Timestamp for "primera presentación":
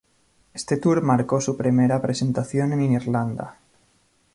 1.55-2.73